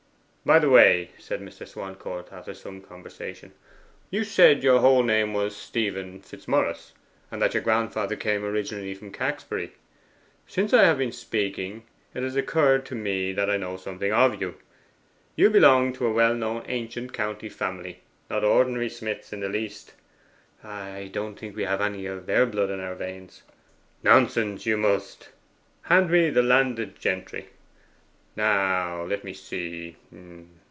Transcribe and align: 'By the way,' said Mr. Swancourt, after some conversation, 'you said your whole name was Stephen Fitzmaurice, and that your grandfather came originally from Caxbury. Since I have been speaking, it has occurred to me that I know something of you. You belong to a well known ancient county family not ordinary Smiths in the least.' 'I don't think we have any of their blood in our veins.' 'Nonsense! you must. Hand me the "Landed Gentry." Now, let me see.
'By 0.43 0.57
the 0.57 0.71
way,' 0.71 1.11
said 1.19 1.39
Mr. 1.39 1.67
Swancourt, 1.67 2.33
after 2.33 2.55
some 2.55 2.81
conversation, 2.81 3.53
'you 4.09 4.23
said 4.23 4.63
your 4.63 4.79
whole 4.79 5.03
name 5.03 5.35
was 5.35 5.55
Stephen 5.55 6.19
Fitzmaurice, 6.19 6.93
and 7.29 7.39
that 7.39 7.53
your 7.53 7.61
grandfather 7.61 8.15
came 8.15 8.43
originally 8.43 8.95
from 8.95 9.11
Caxbury. 9.11 9.73
Since 10.47 10.73
I 10.73 10.83
have 10.85 10.97
been 10.97 11.11
speaking, 11.11 11.83
it 12.15 12.23
has 12.23 12.35
occurred 12.35 12.87
to 12.87 12.95
me 12.95 13.33
that 13.33 13.51
I 13.51 13.57
know 13.57 13.77
something 13.77 14.11
of 14.11 14.41
you. 14.41 14.55
You 15.35 15.51
belong 15.51 15.93
to 15.93 16.07
a 16.07 16.11
well 16.11 16.33
known 16.33 16.63
ancient 16.67 17.13
county 17.13 17.47
family 17.47 17.99
not 18.27 18.43
ordinary 18.43 18.89
Smiths 18.89 19.31
in 19.31 19.41
the 19.41 19.47
least.' 19.47 19.93
'I 20.63 21.11
don't 21.13 21.37
think 21.37 21.55
we 21.55 21.65
have 21.65 21.81
any 21.81 22.07
of 22.07 22.25
their 22.25 22.47
blood 22.47 22.71
in 22.71 22.79
our 22.79 22.95
veins.' 22.95 23.43
'Nonsense! 24.01 24.65
you 24.65 24.75
must. 24.75 25.29
Hand 25.83 26.09
me 26.09 26.31
the 26.31 26.41
"Landed 26.41 26.99
Gentry." 26.99 27.49
Now, 28.33 29.03
let 29.03 29.25
me 29.25 29.33
see. 29.33 29.97